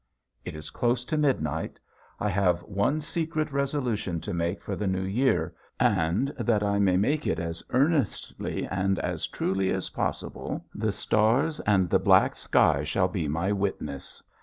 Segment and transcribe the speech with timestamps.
[0.43, 1.79] It is close to midnight.
[2.19, 6.97] I have one secret resolution to make for the new year and, that I may
[6.97, 12.83] make it as earnestly and as truly as possible, the stars and the black sky
[12.83, 14.23] shall be my witness.